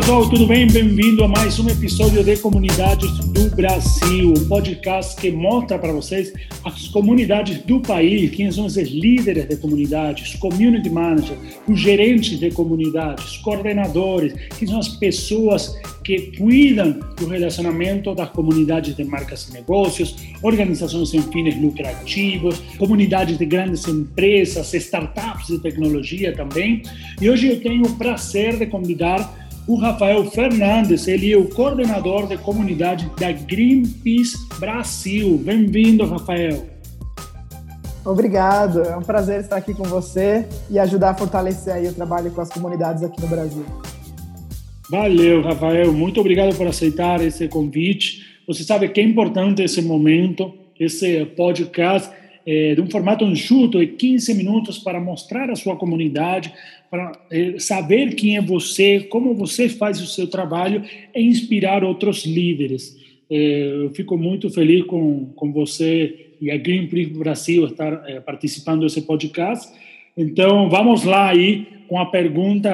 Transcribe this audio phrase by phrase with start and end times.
[0.00, 0.66] pessoal, tudo bem?
[0.66, 6.34] Bem-vindo a mais um episódio de Comunidades do Brasil, um podcast que mostra para vocês
[6.62, 12.50] as comunidades do país, quem são esses líderes de comunidades, community managers, os gerentes de
[12.50, 15.74] comunidades, coordenadores, quem são as pessoas
[16.04, 23.38] que cuidam do relacionamento das comunidades de marcas e negócios, organizações sem fins lucrativos, comunidades
[23.38, 26.82] de grandes empresas, startups de tecnologia também.
[27.18, 32.28] E hoje eu tenho o prazer de convidar o Rafael Fernandes, ele é o coordenador
[32.28, 35.38] de comunidade da Greenpeace Brasil.
[35.38, 36.64] Bem-vindo, Rafael.
[38.04, 42.30] Obrigado, é um prazer estar aqui com você e ajudar a fortalecer aí o trabalho
[42.30, 43.64] com as comunidades aqui no Brasil.
[44.88, 45.92] Valeu, Rafael.
[45.92, 48.24] Muito obrigado por aceitar esse convite.
[48.46, 52.08] Você sabe que é importante esse momento, esse podcast
[52.46, 56.52] é, de um formato enxuto de 15 minutos para mostrar a sua comunidade,
[56.88, 62.24] para é, saber quem é você, como você faz o seu trabalho e inspirar outros
[62.24, 62.96] líderes.
[63.28, 68.82] É, eu fico muito feliz com, com você e a Greenpeace Brasil estar é, participando
[68.82, 69.72] desse podcast.
[70.16, 72.70] Então, vamos lá aí com a pergunta,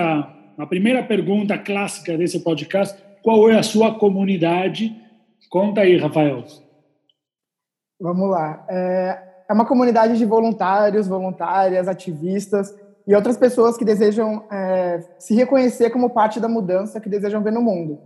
[0.59, 3.01] a primeira pergunta clássica desse podcast.
[3.23, 4.95] Qual é a sua comunidade?
[5.49, 6.45] Conta aí, Rafael.
[8.01, 8.67] Vamos lá.
[8.69, 12.75] É, é uma comunidade de voluntários, voluntárias, ativistas
[13.07, 17.53] e outras pessoas que desejam é, se reconhecer como parte da mudança que desejam ver
[17.53, 17.99] no mundo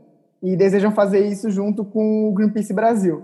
[0.42, 3.22] e desejam fazer isso junto com o Greenpeace Brasil.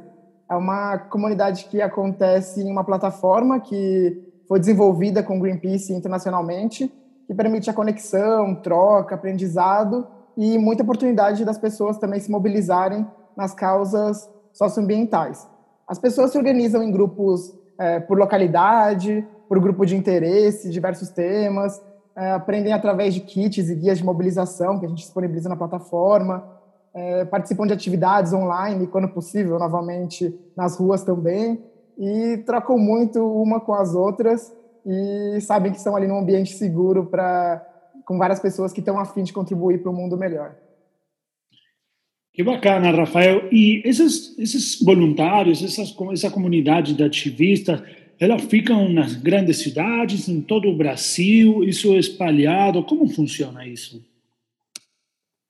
[0.48, 6.92] É uma comunidade que acontece em uma plataforma que foi desenvolvida com o Greenpeace internacionalmente,
[7.26, 10.06] que permite a conexão, troca, aprendizado
[10.36, 13.04] e muita oportunidade das pessoas também se mobilizarem
[13.36, 15.44] nas causas socioambientais.
[15.88, 21.80] As pessoas se organizam em grupos é, por localidade, por grupo de interesse, diversos temas,
[22.16, 26.44] é, aprendem através de kits e guias de mobilização que a gente disponibiliza na plataforma,
[26.94, 31.62] é, participam de atividades online, quando possível, novamente nas ruas também,
[31.98, 34.52] e trocam muito uma com as outras
[34.84, 37.66] e sabem que estão ali num ambiente seguro para
[38.04, 40.56] com várias pessoas que estão a fim de contribuir para um mundo melhor.
[42.32, 43.48] Que bacana, Rafael.
[43.52, 47.82] E esses, esses voluntários, essas, essa comunidade de ativistas,
[48.18, 54.02] elas ficam nas grandes cidades, em todo o Brasil, isso é espalhado, como funciona isso?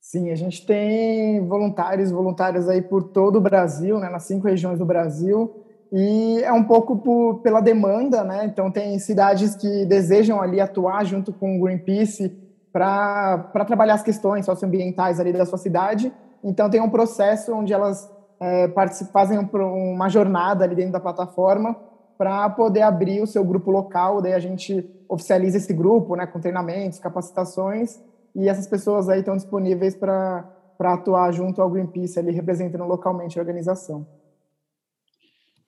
[0.00, 4.78] Sim, a gente tem voluntários voluntárias aí por todo o Brasil, né, nas cinco regiões
[4.78, 5.54] do Brasil,
[5.93, 8.47] e é um pouco por, pela demanda, né?
[8.47, 12.32] Então tem cidades que desejam ali atuar junto com o Greenpeace
[12.72, 16.10] para trabalhar as questões socioambientais ali da sua cidade,
[16.43, 18.11] então, tem um processo onde elas
[18.41, 18.69] é,
[19.13, 21.77] fazem uma jornada ali dentro da plataforma
[22.19, 24.21] para poder abrir o seu grupo local.
[24.21, 28.01] Daí a gente oficializa esse grupo, né, com treinamentos, capacitações,
[28.35, 30.49] e essas pessoas aí estão disponíveis para
[30.81, 34.07] atuar junto ao Greenpeace, ali representando localmente a organização.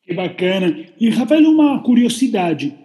[0.02, 0.66] Que bacana.
[0.98, 2.83] E, Rafael, uma curiosidade.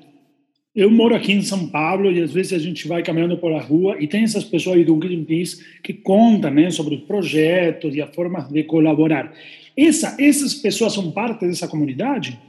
[0.79, 3.97] Eu moro aqui em São Paulo e às vezes a gente vai caminhando pela rua
[3.99, 8.07] e tem essas pessoas aí do Greenpeace que contam né, sobre os projetos e a
[8.07, 9.29] forma de colaborar.
[9.75, 12.41] Essa, essas pessoas são parte dessa comunidade?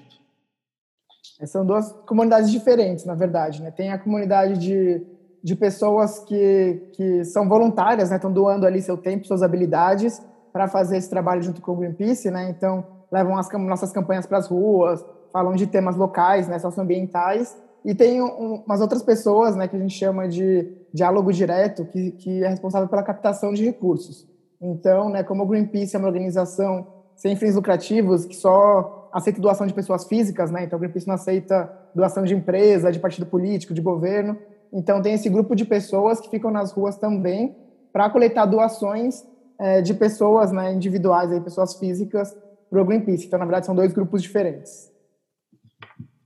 [1.44, 3.60] São duas comunidades diferentes, na verdade.
[3.60, 3.72] Né?
[3.72, 5.02] Tem a comunidade de,
[5.42, 8.16] de pessoas que, que são voluntárias, né?
[8.16, 12.30] estão doando ali seu tempo, suas habilidades para fazer esse trabalho junto com o Greenpeace.
[12.30, 12.48] Né?
[12.48, 17.94] Então, levam as nossas campanhas para as ruas, falam de temas locais, né, socioambientais, e
[17.94, 22.44] tem um, umas outras pessoas, né, que a gente chama de diálogo direto, que, que
[22.44, 24.28] é responsável pela captação de recursos.
[24.60, 26.86] Então, né, como o Greenpeace é uma organização
[27.16, 31.14] sem fins lucrativos, que só aceita doação de pessoas físicas, né, então o Greenpeace não
[31.14, 34.36] aceita doação de empresa, de partido político, de governo.
[34.72, 37.56] Então, tem esse grupo de pessoas que ficam nas ruas também
[37.92, 39.24] para coletar doações
[39.58, 42.36] é, de pessoas né, individuais, aí, pessoas físicas,
[42.70, 43.26] para o Greenpeace.
[43.26, 44.90] Então, na verdade, são dois grupos diferentes.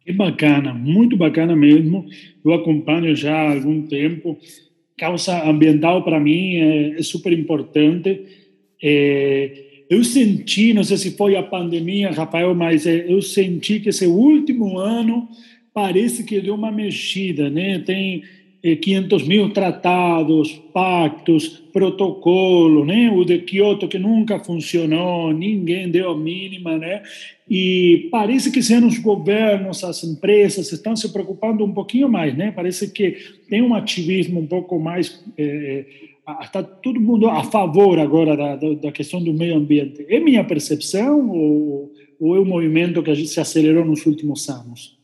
[0.04, 2.06] Que bacana, muito bacana mesmo.
[2.44, 4.38] Eu acompanho já há algum tempo.
[4.98, 8.20] Causa ambiental para mim é, é super importante.
[8.82, 13.88] É, eu senti, não sei se foi a pandemia, Rafael, mas é, eu senti que
[13.88, 15.28] esse último ano
[15.72, 17.78] parece que deu uma mexida, né?
[17.78, 18.22] Tem
[18.80, 23.10] 500 eh, mil tratados, pactos, protocolo, né?
[23.10, 27.02] O de Kyoto que nunca funcionou, ninguém deu a mínima, né?
[27.48, 32.50] E parece que sendo os governos, as empresas estão se preocupando um pouquinho mais, né?
[32.50, 33.16] Parece que
[33.50, 35.84] tem um ativismo um pouco mais é,
[36.40, 40.06] está todo mundo a favor agora da, da, questão do meio ambiente.
[40.08, 44.48] É minha percepção ou, ou é um movimento que a gente se acelerou nos últimos
[44.48, 44.96] anos?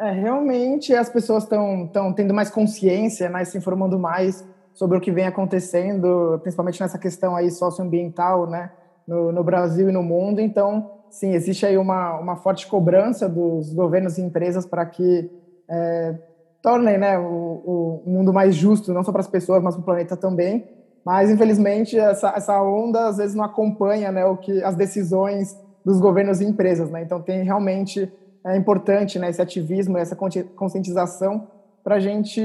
[0.00, 4.42] É, realmente as pessoas estão tendo mais consciência, né, se informando mais
[4.72, 8.70] sobre o que vem acontecendo, principalmente nessa questão aí socioambiental, né,
[9.06, 10.40] no, no Brasil e no mundo.
[10.40, 15.30] Então, sim, existe aí uma, uma forte cobrança dos governos e empresas para que
[15.68, 16.14] é,
[16.62, 19.84] tornem né, o, o, mundo mais justo, não só para as pessoas, mas para o
[19.84, 20.66] planeta também.
[21.04, 25.54] Mas, infelizmente, essa, essa onda às vezes não acompanha né, o que, as decisões
[25.84, 26.90] dos governos e empresas.
[26.90, 27.02] Né?
[27.02, 28.10] Então, tem realmente
[28.46, 31.48] é importante né, esse ativismo, essa conscientização
[31.82, 32.40] para a gente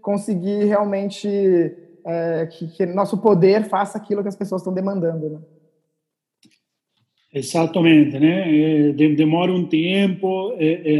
[0.00, 1.28] conseguir realmente
[2.04, 5.30] é, que, que, nosso poder faça aquilo que as pessoas estão demandando.
[5.30, 5.38] Né?
[7.34, 8.92] Exatamente, né?
[8.92, 10.52] demora um tempo,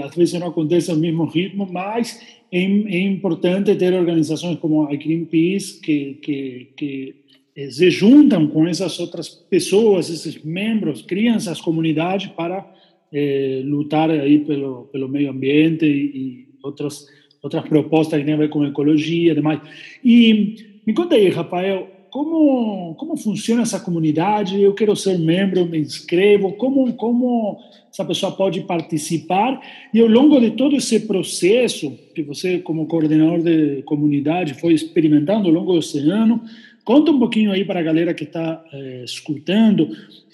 [0.04, 2.20] às vezes não acontece ao mesmo ritmo, mas
[2.52, 7.26] é, é importante ter organizações como a Greenpeace que, que, que
[7.70, 12.70] se juntam com essas outras pessoas, esses membros, criam essas comunidades para
[13.12, 17.06] eh, lutar aí pelo, pelo meio ambiente e, e outras,
[17.42, 19.60] outras propostas que têm a ver com ecologia e demais.
[20.04, 24.60] E me conta aí, Rafael, como, como funciona essa comunidade?
[24.60, 27.58] Eu quero ser membro, me inscrevo, como, como
[27.92, 29.60] essa pessoa pode participar?
[29.92, 35.48] E ao longo de todo esse processo, que você, como coordenador de comunidade, foi experimentando
[35.48, 36.42] ao longo desse ano,
[36.86, 39.88] conta um pouquinho aí para a galera que está é, escutando,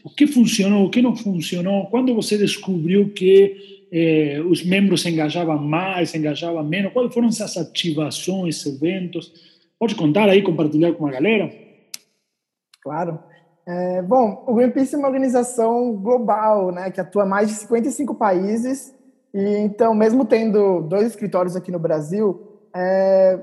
[0.04, 5.08] o que funcionou, o que não funcionou, quando você descobriu que é, os membros se
[5.08, 9.32] engajavam mais, se engajavam menos, quais foram essas ativações, eventos?
[9.78, 11.50] Pode contar aí, compartilhar com a galera?
[12.82, 13.18] Claro.
[13.66, 18.14] É, bom, o Greenpeace é uma organização global, né, que atua em mais de 55
[18.14, 18.94] países,
[19.32, 23.38] e então, mesmo tendo dois escritórios aqui no Brasil, é,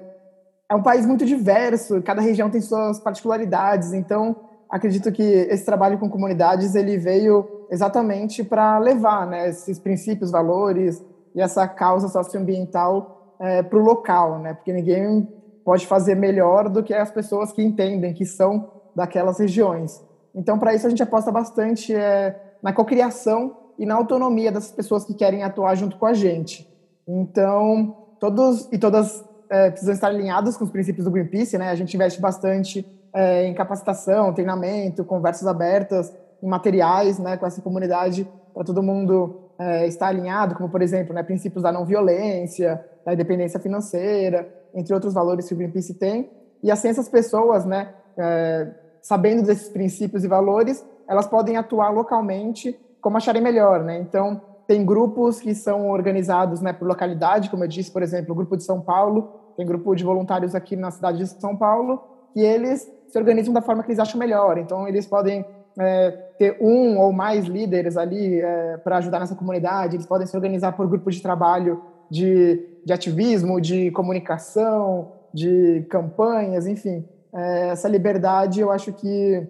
[0.69, 4.35] é um país muito diverso, cada região tem suas particularidades, então
[4.69, 11.03] acredito que esse trabalho com comunidades ele veio exatamente para levar né, esses princípios, valores
[11.33, 15.27] e essa causa socioambiental é, para o local, né, porque ninguém
[15.65, 20.03] pode fazer melhor do que as pessoas que entendem, que são daquelas regiões.
[20.35, 25.03] Então, para isso, a gente aposta bastante é, na cocriação e na autonomia das pessoas
[25.03, 26.67] que querem atuar junto com a gente.
[27.07, 31.69] Então, todos e todas é, precisam estar alinhados com os princípios do Greenpeace, né?
[31.69, 37.61] A gente investe bastante é, em capacitação, treinamento, conversas abertas, em materiais, né, com essa
[37.61, 42.83] comunidade para todo mundo é, estar alinhado, como por exemplo, né, princípios da não violência,
[43.05, 46.29] da independência financeira, entre outros valores que o Greenpeace tem.
[46.63, 48.67] E assim essas pessoas, né, é,
[49.01, 53.97] sabendo desses princípios e valores, elas podem atuar localmente como acharem melhor, né?
[53.97, 58.35] Então, tem grupos que são organizados né, por localidade, como eu disse, por exemplo, o
[58.35, 61.99] grupo de São Paulo, tem grupo de voluntários aqui na cidade de São Paulo,
[62.33, 64.59] que eles se organizam da forma que eles acham melhor.
[64.59, 65.43] Então, eles podem
[65.79, 70.37] é, ter um ou mais líderes ali é, para ajudar nessa comunidade, eles podem se
[70.37, 77.87] organizar por grupos de trabalho de, de ativismo, de comunicação, de campanhas, enfim é, essa
[77.87, 79.47] liberdade eu acho que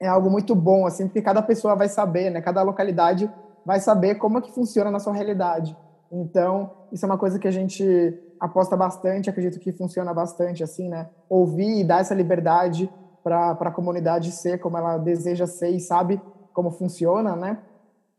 [0.00, 2.40] é algo muito bom, assim, porque cada pessoa vai saber, né?
[2.40, 3.30] Cada localidade
[3.64, 5.76] vai saber como é que funciona na sua realidade.
[6.10, 10.88] Então, isso é uma coisa que a gente aposta bastante, acredito que funciona bastante, assim,
[10.88, 11.08] né?
[11.28, 12.90] Ouvir e dar essa liberdade
[13.22, 16.20] para a comunidade ser como ela deseja ser e sabe
[16.52, 17.58] como funciona, né?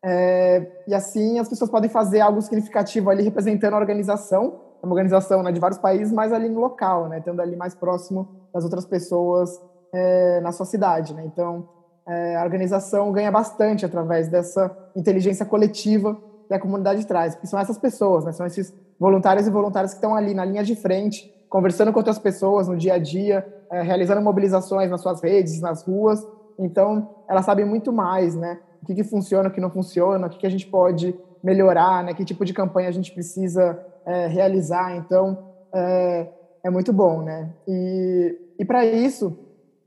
[0.03, 4.93] É, e assim as pessoas podem fazer algo significativo ali representando a organização, é uma
[4.93, 7.21] organização né, de vários países, mas ali no local, né?
[7.21, 9.49] Tendo ali mais próximo das outras pessoas
[9.93, 11.13] é, na sua cidade.
[11.13, 11.23] Né?
[11.25, 11.69] Então,
[12.07, 17.77] a organização ganha bastante através dessa inteligência coletiva que a comunidade traz, porque são essas
[17.77, 18.31] pessoas, né?
[18.31, 22.19] são esses voluntários e voluntárias que estão ali na linha de frente, conversando com outras
[22.19, 26.25] pessoas no dia a dia, é, realizando mobilizações nas suas redes, nas ruas.
[26.59, 28.59] Então, elas sabem muito mais, né?
[28.81, 32.03] O que, que funciona, o que não funciona, o que, que a gente pode melhorar,
[32.03, 32.13] né?
[32.13, 34.95] Que tipo de campanha a gente precisa é, realizar.
[34.95, 35.37] Então,
[35.73, 36.27] é,
[36.63, 37.49] é muito bom, né?
[37.67, 39.37] E e para isso,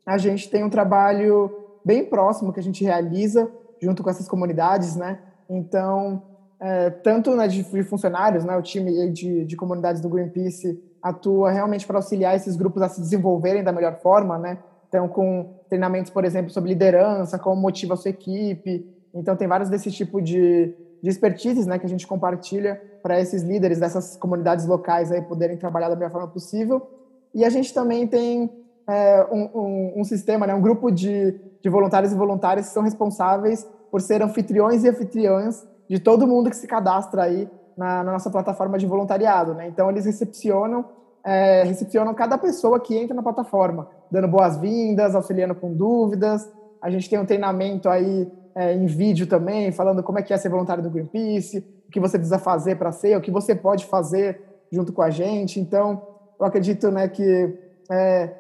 [0.05, 1.51] a gente tem um trabalho
[1.89, 5.19] bem próximo que a gente realiza junto com essas comunidades, né?
[5.49, 6.23] Então,
[6.61, 11.51] é, tanto né, de, de, funcionários, né, o time de, de comunidades do Greenpeace atua
[11.51, 14.59] realmente para auxiliar esses grupos a se desenvolverem da melhor forma, né?
[14.89, 18.87] Então, com treinamentos, por exemplo, sobre liderança, como motiva a sua equipe.
[19.15, 23.43] Então, tem vários desse tipo de, de expertises né, que a gente compartilha para esses
[23.43, 26.87] líderes dessas comunidades locais aí poderem trabalhar da melhor forma possível.
[27.35, 28.51] E a gente também tem
[28.89, 32.83] é, um, um, um, sistema, né, um grupo de, de voluntários e voluntárias que são
[32.83, 38.13] responsáveis por ser anfitriões e anfitriãs de todo mundo que se cadastra aí na, na
[38.13, 39.55] nossa plataforma de voluntariado.
[39.55, 39.69] Né?
[39.69, 40.85] Então, eles recepcionam,
[41.25, 46.51] é, recepcionam cada pessoa que entra na plataforma, dando boas-vindas, auxiliando com dúvidas.
[46.83, 50.37] A gente tem um treinamento aí é, em vídeo também, falando como é que é
[50.37, 53.87] ser voluntário do Greenpeace, o que você precisa fazer para ser, o que você pode
[53.87, 55.59] fazer junto com a gente.
[55.61, 56.03] Então,
[56.39, 57.57] eu acredito né, que
[57.91, 58.35] é,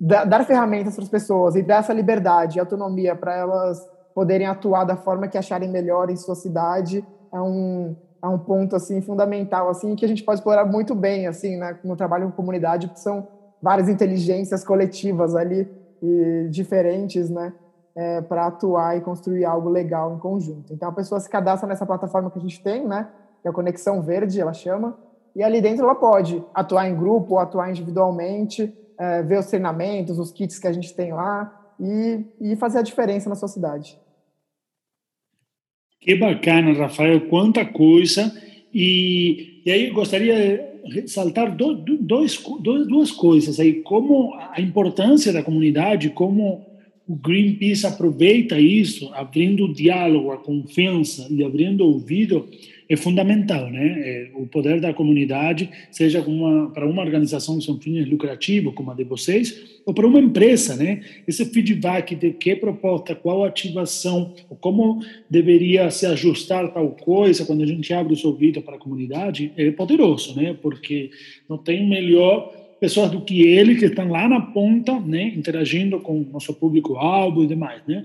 [0.00, 4.84] dar ferramentas para as pessoas e dar essa liberdade e autonomia para elas poderem atuar
[4.84, 9.68] da forma que acharem melhor em sua cidade é um, é um ponto assim fundamental
[9.68, 13.00] assim que a gente pode explorar muito bem assim né, no trabalho com comunidade porque
[13.00, 13.26] são
[13.60, 15.68] várias inteligências coletivas ali
[16.00, 17.52] e diferentes né
[17.96, 20.72] é, para atuar e construir algo legal em conjunto.
[20.72, 23.08] Então a pessoa se cadastra nessa plataforma que a gente tem né
[23.42, 24.96] que é a conexão verde ela chama
[25.34, 30.32] e ali dentro ela pode atuar em grupo atuar individualmente é, ver os treinamentos os
[30.32, 33.98] kits que a gente tem lá e, e fazer a diferença na sua cidade
[36.00, 38.34] que bacana, Rafael, quanta coisa.
[38.72, 45.42] E, e aí gostaria ressaltar do, do, dois, duas coisas aí, como a importância da
[45.42, 46.66] comunidade, como
[47.06, 52.48] o Greenpeace aproveita isso, abrindo diálogo, a confiança e abrindo ouvido
[52.88, 54.00] é fundamental, né?
[54.00, 58.94] É, o poder da comunidade, seja uma, para uma organização sem fins lucrativos, como a
[58.94, 61.02] de vocês, ou para uma empresa, né?
[61.26, 67.66] Esse feedback de que proposta, qual ativação, como deveria se ajustar tal coisa, quando a
[67.66, 70.56] gente abre os ouvidos para a comunidade, é poderoso, né?
[70.60, 71.10] Porque
[71.48, 76.24] não tem melhor pessoas do que ele que estão lá na ponta, né, interagindo com
[76.32, 78.04] nosso público-alvo e demais, né?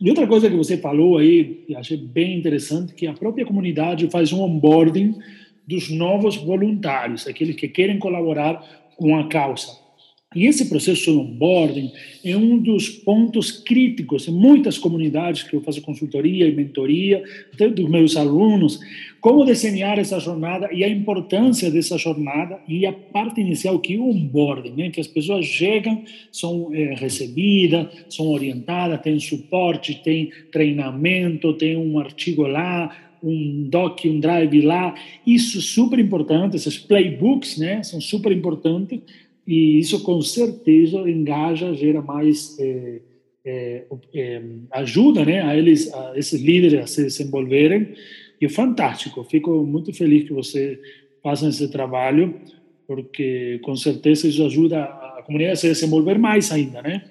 [0.00, 4.08] E outra coisa que você falou aí, que achei bem interessante, que a própria comunidade
[4.10, 5.18] faz um onboarding
[5.66, 8.64] dos novos voluntários, aqueles que querem colaborar
[8.96, 9.87] com a causa.
[10.36, 11.90] E esse processo de onboarding
[12.22, 17.66] é um dos pontos críticos em muitas comunidades que eu faço consultoria e mentoria, até
[17.66, 18.78] dos meus alunos,
[19.22, 23.98] como desenhar essa jornada e a importância dessa jornada e a parte inicial que é
[23.98, 24.90] o onboarding, né?
[24.90, 31.98] que as pessoas chegam, são é, recebidas, são orientadas, têm suporte, tem treinamento, tem um
[31.98, 34.94] artigo lá, um doc, um drive lá,
[35.26, 39.00] isso é super importante, esses playbooks, né, são super importantes
[39.48, 43.00] e isso com certeza engaja, gera mais é,
[43.42, 47.94] é, é, ajuda, né, a eles, a esses líderes a se desenvolverem
[48.38, 49.24] e é fantástico.
[49.24, 50.78] Fico muito feliz que você
[51.22, 52.38] faça esse trabalho,
[52.86, 57.04] porque com certeza isso ajuda a comunidade a se desenvolver mais ainda, né?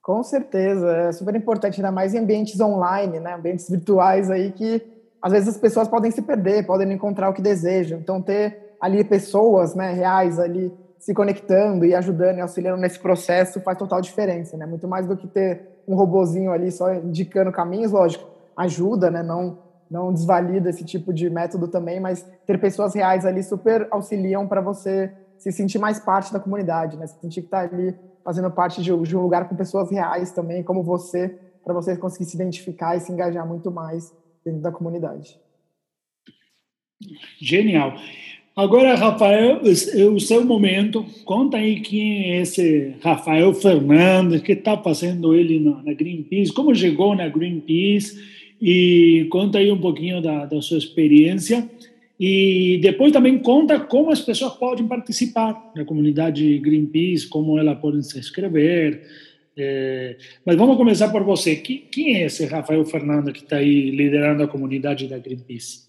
[0.00, 3.34] Com certeza, é super importante, ainda mais em ambientes online, né?
[3.34, 4.80] ambientes virtuais aí que
[5.20, 7.98] às vezes as pessoas podem se perder, podem encontrar o que desejam.
[7.98, 13.60] Então, ter ali pessoas né, reais ali se conectando e ajudando e auxiliando nesse processo
[13.60, 14.66] faz total diferença, né?
[14.66, 19.22] Muito mais do que ter um robozinho ali só indicando caminhos, lógico ajuda, né?
[19.22, 19.58] Não,
[19.90, 24.60] não desvalida esse tipo de método também, mas ter pessoas reais ali super auxiliam para
[24.60, 27.06] você se sentir mais parte da comunidade, né?
[27.06, 27.94] Se sentir que está ali
[28.24, 31.28] fazendo parte de, de um lugar com pessoas reais também, como você,
[31.64, 34.12] para você conseguir se identificar e se engajar muito mais
[34.44, 35.40] dentro da comunidade.
[37.40, 37.94] Genial.
[38.58, 45.32] Agora, Rafael, o seu momento, conta aí quem é esse Rafael Fernandes, que está fazendo
[45.32, 48.18] ele na Greenpeace, como chegou na Greenpeace,
[48.60, 51.70] e conta aí um pouquinho da, da sua experiência
[52.18, 58.02] e depois também conta como as pessoas podem participar na comunidade Greenpeace, como elas podem
[58.02, 59.04] se inscrever.
[59.56, 61.54] É, mas vamos começar por você.
[61.54, 65.87] Quem é esse Rafael Fernando que está aí liderando a comunidade da Greenpeace?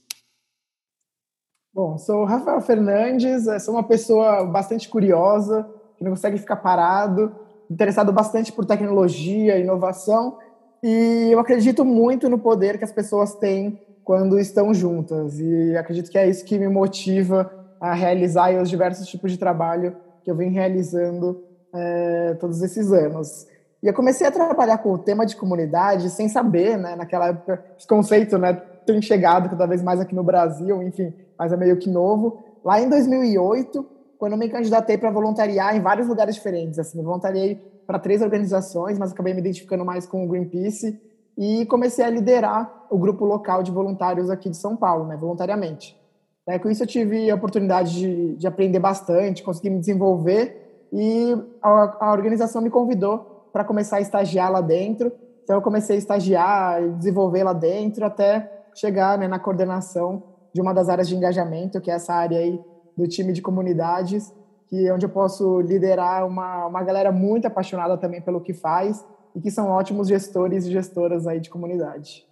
[1.79, 5.65] Bom, sou Rafael Fernandes, eh, sou uma pessoa bastante curiosa,
[5.97, 7.31] que não consegue ficar parado,
[7.71, 10.37] interessado bastante por tecnologia, inovação
[10.83, 15.39] e eu acredito muito no poder que as pessoas têm quando estão juntas.
[15.39, 19.95] E acredito que é isso que me motiva a realizar os diversos tipos de trabalho
[20.21, 21.41] que eu venho realizando
[21.73, 23.47] é, todos esses anos.
[23.81, 26.97] E eu comecei a trabalhar com o tema de comunidade sem saber, né?
[26.97, 28.51] Naquela época, esse conceito, né?
[28.85, 32.43] Tem chegado cada vez mais aqui no Brasil, enfim, mas é meio que novo.
[32.63, 33.85] Lá em 2008,
[34.17, 37.55] quando eu me candidatei para voluntariar em vários lugares diferentes, assim, voluntariei
[37.87, 41.01] para três organizações, mas acabei me identificando mais com o Greenpeace
[41.37, 45.97] e comecei a liderar o grupo local de voluntários aqui de São Paulo, né, voluntariamente.
[46.45, 51.33] É, com isso eu tive a oportunidade de, de aprender bastante, conseguir me desenvolver e
[51.61, 55.11] a, a organização me convidou para começar a estagiar lá dentro.
[55.43, 60.61] Então eu comecei a estagiar e desenvolver lá dentro até chegar né, na coordenação de
[60.61, 62.59] uma das áreas de engajamento, que é essa área aí
[62.97, 64.33] do time de comunidades,
[64.67, 69.05] que é onde eu posso liderar uma, uma galera muito apaixonada também pelo que faz
[69.35, 72.25] e que são ótimos gestores e gestoras aí de comunidade.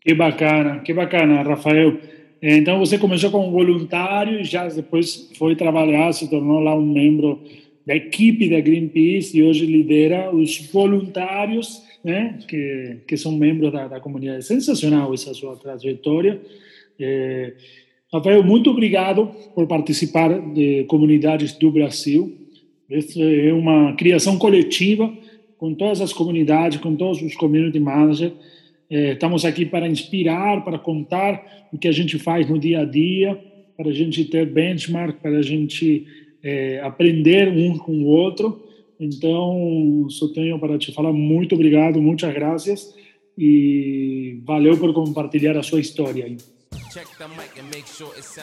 [0.00, 1.98] Que bacana, que bacana, Rafael.
[2.42, 7.40] Então você começou como voluntário e já depois foi trabalhar, se tornou lá um membro
[7.86, 13.88] da equipe da Greenpeace e hoje lidera os voluntários, né, que que são membros da,
[13.88, 14.44] da comunidade.
[14.44, 16.40] Sensacional essa sua trajetória.
[17.00, 17.54] É,
[18.12, 22.32] Rafael, muito obrigado por participar de Comunidades do Brasil.
[22.88, 25.12] Essa é uma criação coletiva
[25.58, 28.32] com todas as comunidades, com todos os community managers.
[28.90, 32.84] É, estamos aqui para inspirar, para contar o que a gente faz no dia a
[32.84, 33.36] dia,
[33.76, 36.06] para a gente ter benchmark, para a gente
[36.42, 38.63] é, aprender um com o outro.
[38.98, 42.94] Então, só tenho para te falar muito obrigado, muitas graças
[43.36, 46.36] e valeu por compartilhar a sua história aí.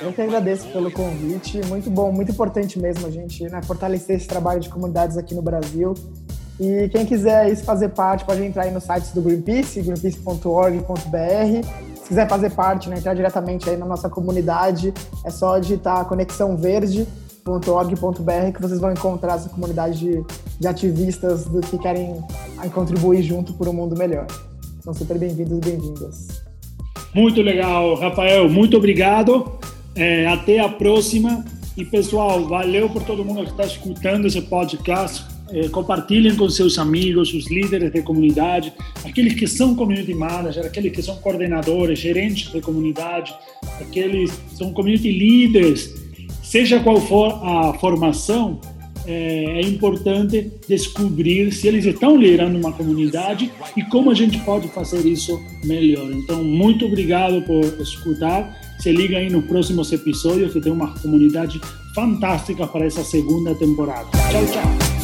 [0.02, 4.28] Eu que agradeço pelo convite, muito bom, muito importante mesmo a gente né, fortalecer esse
[4.28, 5.94] trabalho de comunidades aqui no Brasil.
[6.60, 11.68] E quem quiser fazer parte, pode entrar aí no site do Greenpeace, greenpeace.org.br.
[11.96, 14.94] Se quiser fazer parte, né, entrar diretamente aí na nossa comunidade,
[15.26, 17.08] é só digitar Conexão Verde
[17.46, 20.24] .org.br que vocês vão encontrar essa comunidade de,
[20.60, 22.22] de ativistas do que querem
[22.74, 24.28] contribuir junto por um mundo melhor.
[24.82, 26.28] São super bem-vindos e bem-vindas.
[27.14, 28.48] Muito legal, Rafael.
[28.50, 29.60] Muito obrigado.
[29.96, 31.44] É, até a próxima.
[31.76, 35.26] E pessoal, valeu por todo mundo que está escutando esse podcast.
[35.50, 40.94] É, compartilhem com seus amigos, os líderes de comunidade, aqueles que são community managers, aqueles
[40.94, 43.34] que são coordenadores, gerentes de comunidade,
[43.82, 46.01] aqueles que são community leaders
[46.52, 48.60] seja qual for a formação,
[49.08, 54.68] é, é, importante descobrir se eles estão liderando uma comunidade e como a gente pode
[54.68, 56.12] fazer isso melhor.
[56.12, 58.60] Então, muito obrigado por escutar.
[58.80, 61.60] Se liga aí nos próximos episódios, que tem uma comunidade
[61.96, 64.10] fantástica para essa segunda temporada.
[64.30, 65.01] Tchau, tchau.